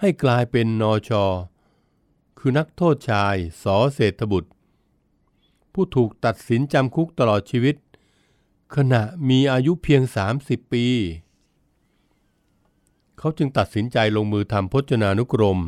[0.00, 1.24] ให้กลายเป็นนอชอ
[2.38, 4.50] คือนักโทษชายสอเศรษฐบุตร
[5.72, 7.76] ผู้ถูกตัดสินจำคุกตลอดชีวิต
[8.74, 10.02] ขณะมีอายุเพียง
[10.38, 10.86] 30 ปี
[13.18, 15.58] เขาจึงตัดสินใจลงมือทำพจนานุกรม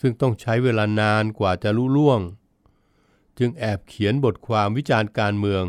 [0.00, 2.20] ซึ่งต้องใช้เวลานานกว่าจะลุล่วง
[3.38, 5.64] จึงแอบเขียนบทความวิจารณ์การเมือง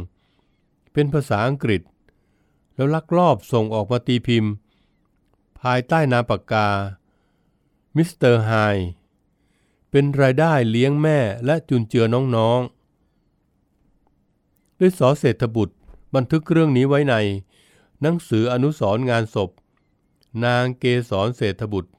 [0.94, 1.82] เป็นภาษาอังกฤษ
[2.76, 4.52] แล้วลักลอบส่งออกมาตีพิมพ์
[5.62, 6.68] ภายใต้นามปากกา
[7.96, 8.52] มิสเตอร์ไฮ
[9.92, 15.76] เป็นรายได้เลี้ยงแม่และจุนเจือน้องๆ ด้วยสอเศรษฐบุตร
[16.16, 17.16] บันทึกเรื่องนี้ไว้ใน
[18.02, 19.50] หนังสืออนุสรงานศพ
[20.44, 21.92] นางเกษรเศรษฐบุตร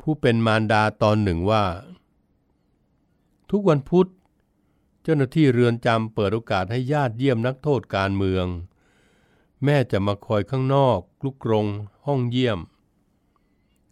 [0.00, 1.64] ผู้เป็นมารดาตอนหนึ่งว่า
[3.50, 4.08] ทุกวันพุธ
[5.02, 8.46] เจ้าหน้าที่เรือนจำเปิดโอกาสให้ญาติเยี่ยมนักโทษการเมือง
[9.64, 11.66] แม่จะมาคอยข้างนอกลุกกรง
[12.06, 12.58] ห้องเยี่ยม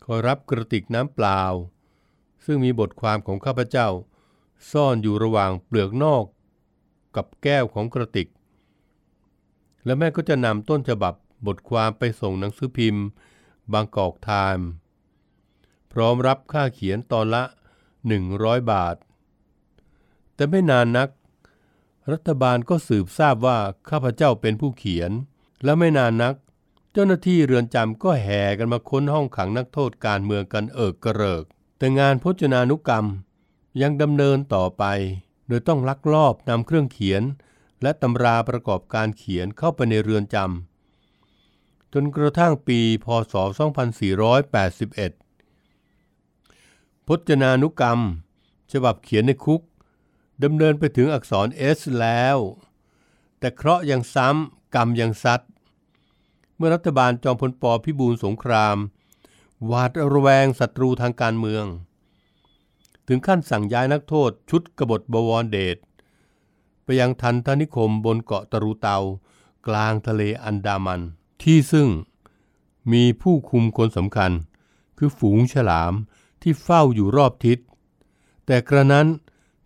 [0.05, 1.43] คอยรับกระติกน้ำเปล่า
[2.45, 3.89] ซึ่งมีบทความของข้าพเจ้า
[4.71, 6.25] ซ่อนอยู่ระหว่างเปลือกนอก
[7.17, 8.29] กับแก้วของกระติก
[9.85, 11.15] และแม่ก็จะนำต้นฉบับ
[11.47, 13.05] บทความไปส่งหนังสือพิมพ์
[13.73, 14.67] บางกอกไทม์
[15.93, 17.43] พร้อมรับค่าเขียนตอนละ
[18.07, 18.97] 100 บาท
[20.41, 21.09] แต่ไม่นานนัก
[22.13, 25.11] รัฐบาลก็สืบทราบว่าข้าพเจ้าเป็นผู้เขียน
[25.65, 26.35] และไม่นานนัก
[26.93, 31.45] เจ้าหน้าที่เรือนจำก็แห่กันมาค้นห้องขังนักโทษการเมืองกันเอิกกระเริก
[31.79, 33.07] แต่งานพจนานุกรรม
[33.83, 34.85] ยังดำเนินต่อไป
[35.49, 37.23] โดยต้องลักลอบนำเครื่องเขียน
[37.83, 43.35] และตำราประกอบการเขียนเข้าไปในเรือนจำจนกระทั่งปีพศ
[45.41, 47.99] 2481 พจนานุกรรม
[48.73, 49.63] ฉบับเขียนในคุก
[50.43, 52.39] ดำเนินไปถึงอักษร S แล้ว
[53.39, 55.41] แต่เคราะห์ยังซ้ำกรรมยังซัด
[56.57, 58.77] เมื่อรัฐบาลจอมพลปพิบูลสงคราม
[59.67, 61.65] หวาดระแวงศัตรูทางการเมือง
[63.09, 65.77] ถึงขั้นสั่งย้ายนักโทษชุดกบฏบวรเดช
[66.85, 68.99] ไปยังทันทนิคมบนเกาะตรูเตา
[69.67, 71.01] กลางทะเลอันดามัน
[71.43, 71.89] ที่ซึ่ง
[72.93, 74.33] มีผู้คุมคนสำคัญ
[74.99, 75.93] คือฝูงฉลาม
[76.43, 77.59] ที่เฝ้าอยู่รอบทิศ
[78.47, 79.07] แต่กระนั้น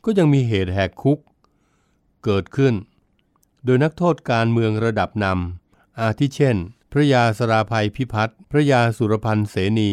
[0.04, 1.18] ก็ยังมีเหตุแหกคุก
[2.24, 2.74] เกิดขึ้น
[3.64, 6.56] โดยนักโทษการเมืองระดับนำอาทิเช่น
[6.92, 9.90] พระยาสราภัยพิพัฒน์พระยาสุรพันธ์เสนี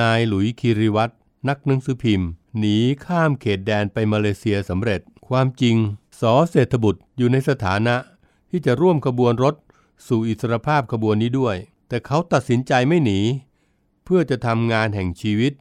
[0.00, 1.14] นายหลุยคิริวัตร
[1.48, 5.76] นักหนังสือพิมพ์ หนีข้ามเขตแดนไปมาเลเซียสำเร็จ ความจริง
[6.20, 7.96] สอเศรษฐบุตรอยู่ในสถานะ
[8.50, 9.54] ที่จะร่วมขบวนรถ
[10.06, 11.56] สู่อิสรภาพขบวนนี้ด้วย
[11.88, 13.20] แต่เขาตัดสินใจไม่หนี
[14.04, 15.52] เพื่อจะทำงานแห่งชีวิต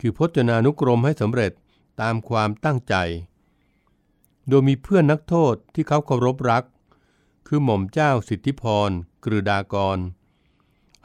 [0.00, 1.52] คือพจนานุกรมให้สำเร็จ
[2.00, 2.94] ตามความตั้งใจ
[4.48, 6.64] โดยมีเพื่อนนักโทษที่เขาเคารพรัก
[7.46, 8.90] คือหม่อมเจ้าสิทธิพร
[9.24, 9.98] กฤดากร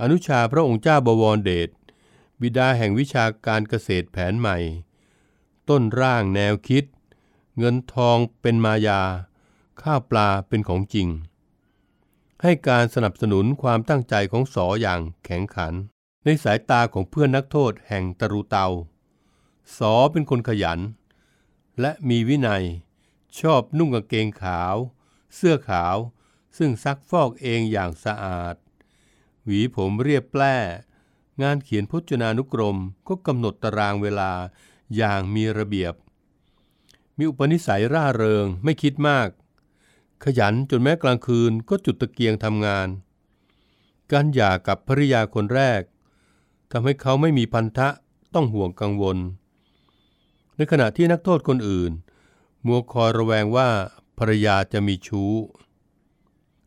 [0.02, 1.70] อนุชาพระองค์เจ้าบวรเดช
[2.42, 4.58] บิดาแห่งวิชาการเกษตรแผนใหม่
[5.70, 6.84] ต้นร่างแนวคิด
[7.58, 9.02] เงินทองเป็นมายา
[9.82, 11.08] ข้าวปลาเป็นของจริง
[12.42, 15.74] ให้การสนับสนุนความตั้งใจของสออย่างแข็งขัน
[16.24, 18.68] ในสายตาของเพื่อนนักโทษแห่งตรุเตา
[19.78, 20.80] สอเป็นคนขยัน
[21.82, 22.63] และมีวินัย
[23.39, 24.75] ชอบนุ่งกางเกงขาว
[25.36, 25.95] เสื้อขาว
[26.58, 28.56] ซึ่งซักฟอกเองอย่างสะอาด
[29.45, 30.56] หวีผมเรียบแปร่
[31.41, 34.32] งานเขียนพจนานุกรมก็กำหนดตารางเวลา
[34.95, 35.93] อย่างมีระเบียบ
[37.17, 39.30] มีอุปนิสัยร่าเริงไม่คิดมาก
[40.23, 42.88] ขยันจนแม้กลางคืนก็จุดตะเกียงทำงาน
[44.12, 45.82] การหย่ากับภริยาคนแรก
[46.71, 47.89] ทำให้เขาไม่มีพันธะ
[48.34, 49.17] ต้องห่วงกังวล
[50.56, 51.91] ในขณะที่นักโทษคนอื่น
[52.65, 53.70] มัวคอยระแวงว่า
[54.18, 55.34] ภรรยาจะมีชู้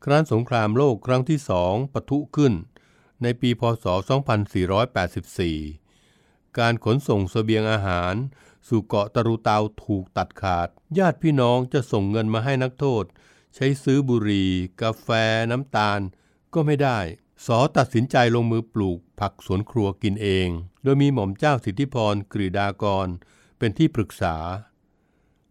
[0.05, 2.53] ครั้นสงครามโลกครั้งที่สองปะทุขึ้น
[3.23, 3.87] ในปีพศ
[5.21, 8.15] 2484 การขนส่งเสบียงอาหาร
[8.69, 13.05] สู่เกาะตะรุเตาถูกตัดขาด ญาติพี่น้องจะส่งเงินมาให้นักโทษ
[13.55, 14.51] ใช้ซื้อบุหรี่
[14.83, 15.09] กาแฟ
[15.51, 16.01] น้ำตาล
[16.55, 16.99] ก็ไม่ได้
[17.47, 20.49] สอตัดสินใจลงมือปลูกผักสวนครัวกินเอง
[20.83, 23.09] โดยมีหม่อมเจ้าสิทธิพรกฤดากร
[23.59, 24.37] เป็นที่ปรึกษา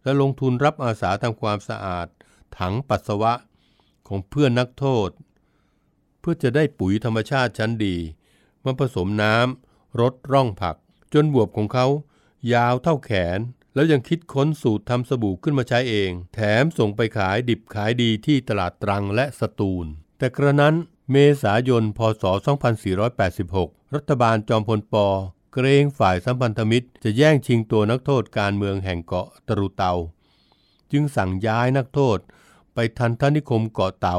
[0.04, 2.08] และลงทุนรับอาสาทำความสะอาด
[2.58, 3.34] ถังปัสสาวะ
[4.08, 5.10] ของเพื่อนนักโทษ
[6.20, 7.98] เพื่อจะได้ปุ๋ยธรรมชาติชั้นดี
[8.65, 10.76] มาผสมน้ำรดร่องผัก
[11.13, 11.88] จนบวบของเขา
[12.54, 13.39] ยาวเท่าแขน
[13.74, 19.86] แล้วยังคิดค้นสูตรทำสบู่ขึ้นมาใช้เอง แถมส่งไปขายดิบขายดีที่ตลาดตรังและสตูล
[20.17, 20.76] แต่กระนั้น
[21.12, 22.24] เมษายน พศ
[23.10, 24.96] 2486 รัฐบาลจอมพลป
[25.60, 29.93] เกรงฝ่ายสัมพันธมิตร จะแย่งชิงตัวนักโทษการเมืองแห่งเกาะตรุเตา
[30.91, 32.17] จึงสั่งย้ายนักโทษ
[32.74, 34.17] ไปทันทนิคมเกาะเตา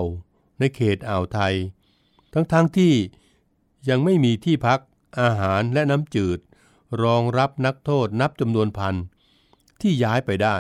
[0.59, 1.55] ในเขตอ่าวไทย
[2.33, 2.95] ทั้งๆทที่
[3.89, 4.81] ยังไม่มีที่พัก
[5.21, 6.39] อาหารและน้ำจืด
[7.03, 8.95] รองรับนักโทษนับจำนวนพัน
[9.81, 10.57] ที่ย้ายไปได้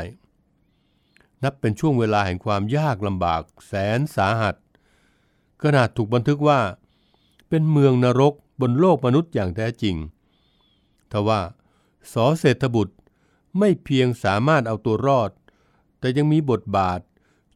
[1.45, 4.57] นับเป็นช่วงเวลาแห่งความยากลำบากแสนสาหัส
[5.63, 6.61] ขนาดถูกบันทึกว่า
[7.49, 9.97] เป็นเมืองนรกบนโลกมนุษย์อย่างแท้จริง
[11.13, 11.41] ทว่า
[12.13, 12.95] สอเศรษฐบุตร
[13.59, 15.31] ไม่เพียงสามารถเอาตัวรอด
[15.99, 17.01] แต่ยังมีบทบาท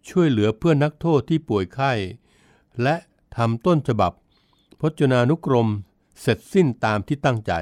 [0.08, 1.92] ช่วยเหลือเพื่อนนักโทษที่ป่วยไข้
[2.82, 2.96] และ
[3.36, 4.12] ทำต้นฉบับ
[4.80, 5.68] พจนานุกรม
[6.20, 7.52] เสร็จสิ้นตามที่ตั้งใจ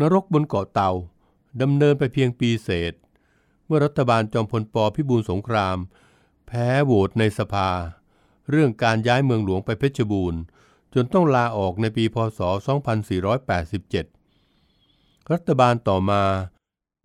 [0.00, 0.90] นรกบนเกาะเตา
[1.62, 2.92] ดำเนินไปเพียงปีเศษ
[3.66, 5.76] เมื่อรัฐบาลจอมพลปพิบูลสงคราม
[6.46, 7.70] แพ้โหวตในสภา
[8.50, 10.40] เรื่องการย้ายเมืองหลวงไปเพชรบูรณ์
[10.94, 12.40] จนต้องลาออกในปีพศ
[13.66, 16.22] 2487 รัฐบาลต่อมา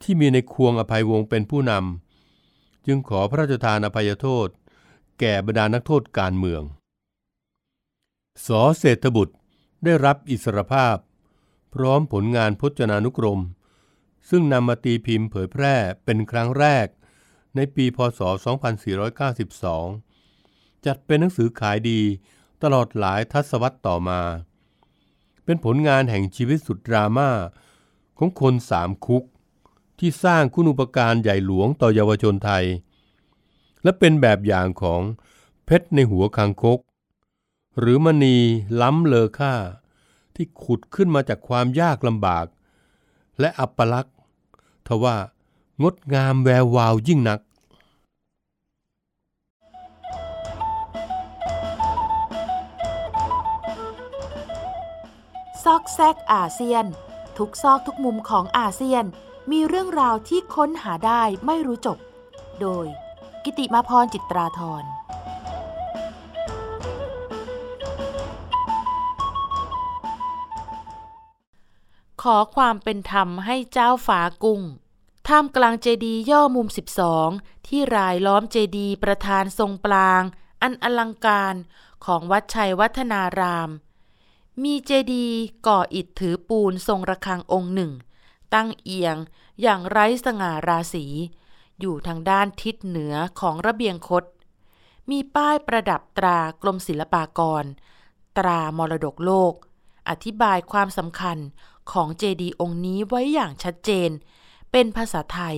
[0.04, 4.48] ที่มีในควงอภัยวงศ์เป็นผู้นำจึงขอพระราชทานอภัยโทษ
[5.20, 6.62] แก่บรรดานักโทษการเมือง
[8.48, 9.36] สอเศรษฐบุตร
[9.84, 10.98] ได้รับอิสรภาพ
[11.74, 13.40] พร้อมผลงานพจนานุกรม
[14.30, 16.88] ซึ่งนำมาตีพิมพ์เผยแพร่เป็นครั้งแรก
[17.56, 18.22] ในปีพศ
[19.94, 22.02] 2492 จัดเป็นหนังสือขายดี
[22.64, 24.22] ตลอดหลายทศวรรษต่อมา
[25.46, 27.30] เป็นผลงานแห่งชีวิตสุดดราม่า
[28.18, 29.24] ของคนสามคุก
[30.00, 32.66] ที่สร้างคุณอุปการใหญ่หลวงต่อเยาวชนไทย
[33.84, 35.02] และเป็นแบบอย่างของ
[35.66, 36.80] เพชรในหัวคางคก
[37.80, 38.38] หรือมณี
[38.82, 39.54] ล้ำเลอค่า
[40.36, 42.46] ที่ขุดขึ้นมาจากความยากลำบาก
[43.40, 44.16] และอัปลักษณ์
[44.88, 45.18] ทว่า
[45.84, 47.40] งดงามแวววาวยิ่งนัก
[55.64, 56.86] ซอกแซกอาเซียน
[57.38, 59.06] ทุกซอกทุกมุมของอาเซียน
[59.52, 61.98] มีเรื่องราวที่ค้นหาได้ไม่รู้จบ
[62.62, 62.86] โดย
[63.44, 64.84] กิติมาพรจิตราธร
[72.22, 74.62] ขอความเป็นธรรมให้เจ้าฝากุ้ง
[75.28, 76.68] ท่ามกลางเจดีย่อมุม
[77.18, 80.24] 12 ที่รายล้อมเจดีประธานทรงปลาง
[80.62, 81.56] อันอลังการ
[82.06, 83.70] ของวัดชัยวัฒนาราม
[84.62, 87.92] มีเจดีย์ก่ออิฐถือปูนทรงระฆังองค์หนึ่ง
[88.54, 89.18] ตั้งเอียง
[89.62, 91.06] อย่างไร้สง่าราศี
[91.80, 94.24] อยู่ทางด้านทิศเหนือของระเบียงคด
[95.10, 97.64] มีป้ายประดับตรากรมศิลปากร
[98.38, 99.54] ตรามรดกโลก
[100.10, 101.38] อธิบายความสำคัญ
[101.92, 104.10] ของเจดีย์องค์นี้ไว้อย่างชัดเจน
[104.72, 105.58] เป็นภาษาไทย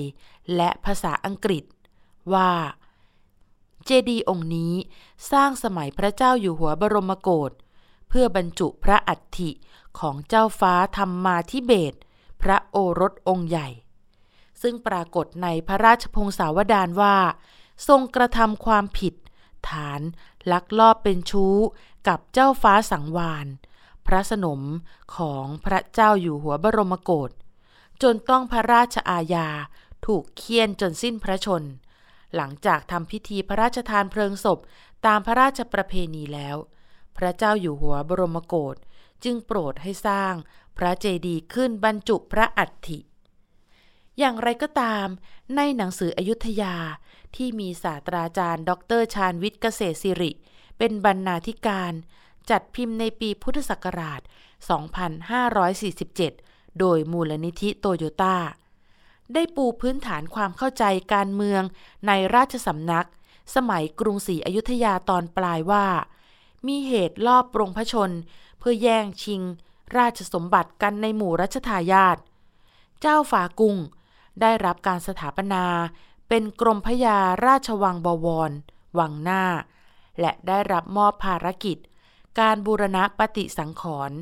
[0.56, 1.64] และภาษาอังกฤษ
[2.34, 2.52] ว่า
[3.86, 4.74] เจดีย์องค์นี้
[5.32, 7.52] สร้างสมัยพระเจ้าอยู่หัวบรมโกศ
[8.20, 9.52] พื่อบรรจุพระอัฐิ
[10.00, 11.94] ของเจ้าฟ้าธรรมมาทิเบต
[12.42, 13.68] พระโอรสองค์ใหญ่
[14.62, 17.18] ซึ่งปรากฏในพระราชพงศาวดารว่า
[17.88, 19.14] ทรงกระทำความผิด
[19.70, 20.02] ฐาน
[20.52, 21.56] ลักลอบเป็นชู้
[22.08, 23.48] กับเจ้าฟ้าสังวาน
[24.08, 24.62] พระสนม
[25.16, 27.32] ของพระเจ้าอยู่หัวบรมโกศ
[28.02, 29.48] จนต้องพระราชอาญา
[30.06, 31.64] ถูกเคี่ยนจนสิ้นพระชน
[32.36, 34.60] หลังจากทำพิธีพระราชทานเพลิงศพ
[35.06, 36.58] ตามพระราชประเพณีแล้ว
[37.18, 38.76] พระเจ้าอยู่หัวบรมโกศ
[39.24, 40.34] จึงโปรดให้สร้าง
[40.78, 43.00] พระเจดีย์ขึ้นบรรจุพระอัฐิ
[44.20, 45.08] อย่างไรก็ตาม
[45.56, 46.76] ในหนังสืออยุธยา
[47.36, 50.32] ที่มีศาสตราจารย์ ดรชาญวิทย์เกษตรสิริ
[50.78, 51.94] เป็นบรรณาธิการ
[52.50, 54.22] จัดพิมพ์ในปีพุทธศักราช
[55.06, 58.38] 2547 โดยมูลนิธิโตโยต้า
[59.34, 61.64] ได้ปูพื้นฐานความเข้าใจการเมือง
[62.08, 63.08] ในราชสำนัก
[63.56, 65.86] สมัยกรุงศรีอยุธยาตอนปลายว่า
[66.68, 68.12] มีเหตุลอบปรงพระชน
[68.60, 69.42] เพื่อแย่งชิง
[69.98, 72.18] ราชสมบัติกันในหมู่รัชทายาท
[73.02, 73.76] เจ้าฝากุง
[74.42, 75.66] ได้รับการสถาปนา
[76.30, 78.52] เป็นกรมพยาราชวังบวร
[79.00, 79.44] วังหน้า
[80.20, 81.78] และได้รับมอบภารกิจ
[82.40, 84.18] การบูรณะปฏิสังขรณ์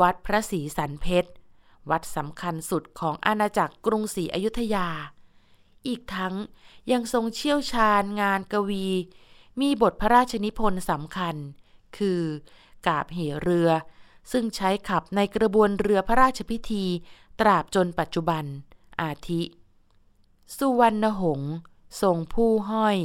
[0.00, 1.30] วัดพระศรีสันเพชร
[1.90, 4.88] วัดสำคัญสุดของอาณาจักรกรุงศรีอยุธยา
[5.86, 6.34] อีกทั้ง
[6.92, 8.86] ยังทรงเชี่ยวชาญงานกวี
[9.60, 11.36] มีบทพระราชนิพนธ์สำคัญ
[11.98, 12.20] คือ
[12.86, 13.70] กาบเหเรือ
[14.32, 16.84] ซึ่งใช้ขับในกระบวนเรือพระราชพิธี
[17.40, 18.44] ตราบจนปัจจุบัน
[19.00, 19.42] อาทิ
[20.56, 21.54] สุวรรณหงษ์
[22.02, 22.98] ทรงผู้ห้อย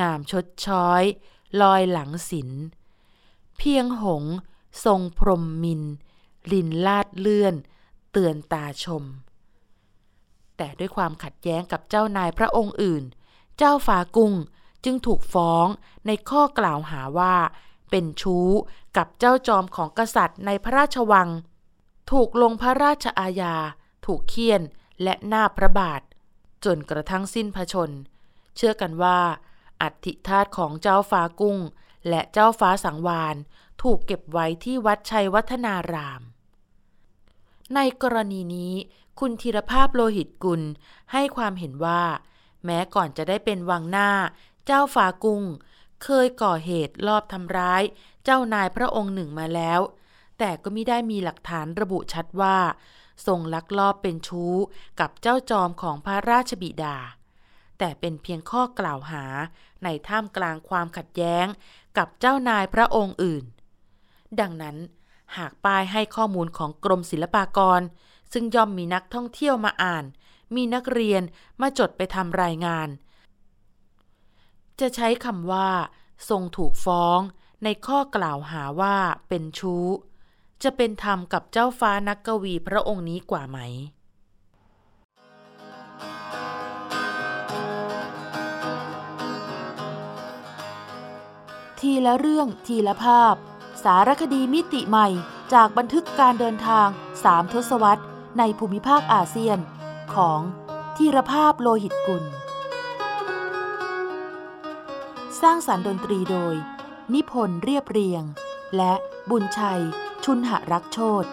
[0.00, 1.02] งามชดช้อย
[1.60, 2.50] ลอยหลังศิล
[3.56, 4.24] เพียงหง
[4.84, 5.82] ทรงพรมมิน
[6.52, 7.54] ลินลาดเลื่อน
[8.12, 9.04] เตือนตาชม
[10.56, 13.04] แต่ด้วยความขัดแย้งกับเจ้านายพระองค์อื่น
[13.56, 14.34] เจ้าฝากุ้ง
[14.84, 15.66] จึงถูกฟ้อง
[16.06, 17.36] ในข้อกล่าวหาว่า
[17.90, 18.48] เป็นชู้
[18.96, 21.28] กับเจ้าจอมของกษัตริย์ในพระราชวัง
[22.10, 23.56] ถูกลงพระราชอาญา
[24.06, 24.62] ถูกเคี่ยน
[25.02, 26.00] และหน้าพระบาท
[26.64, 27.90] จนกระทั่งสิ้นพระชน
[28.56, 29.18] เชื่อกันว่า
[29.82, 31.58] อัฐิธาตุของเจ้าฟ้ากุ้ง
[32.08, 33.36] และเจ้าฟ้าสังวาน
[33.82, 36.22] ถูกเก็บไว้ที่วัดชัยวัฒนาราม
[37.74, 38.72] ในกรณีนี้
[39.18, 40.62] คุณธีรภาพโลหิตกุล
[41.12, 42.02] ให้ความเห็นว่า
[42.64, 44.10] แม้ก่อนจะได้เป็นวังหน้า
[44.66, 45.42] เจ้าฟ้ากุ้ง
[46.02, 47.82] เคยก่อเหตุลอบทำร้าย
[48.24, 49.80] เจ้านายพระองค์หนึ่งมาแล้ว
[50.38, 52.58] แต่ก็ไม่ได้มีหลักฐานระบุชัดว่า
[53.26, 54.54] ทรงลักลอบเป็นชู้
[55.00, 56.96] กับเจ้าจอมของพระราชบิดา
[57.78, 59.24] แต่เป็นเพียงข้อกล่าวหา
[59.84, 61.46] ในท่ามกลางความขัดแย้ง
[61.96, 63.44] กับเจ้านายพระองค์อื่น
[64.40, 64.76] ดังนั้น
[65.36, 67.80] หากป้ายให้ข้อมูลของกรมศิลปากร
[68.32, 70.04] ซึ่งย่อมมีนักท่องเที่ยวมาอ่าน
[70.54, 71.22] มีนักเรียน
[71.60, 72.88] มาจดไปทำรายงาน
[74.80, 75.70] จะใช้คำว่า
[76.28, 77.18] ทรงถูกฟ้อง
[77.64, 78.96] ในข้อกล่าวหาว่า
[79.28, 79.86] เป็นชู้
[80.62, 83.58] จะเป็นธรรมกับเจ้าฟ้านักกวีพระองค์นี้กว่าไหม
[91.80, 93.34] ทีละเรื่องทีละภาพ
[93.84, 95.08] สารคดีมิติใหม่
[95.52, 96.88] จากบันทึกการเดินทาง
[97.24, 98.04] สามทศวรรษ
[98.38, 99.58] ในภูมิภาคอาเซียน
[100.14, 100.40] ของ
[100.96, 102.24] ทีรภาพโลหิตกุล
[105.42, 106.54] สร้างสารรค์ดนตรีโดย
[107.14, 108.22] นิพนธ์เรียบเรียง
[108.76, 108.94] และ
[109.30, 109.82] บุญชัย
[110.24, 111.24] ชุนหรักโชต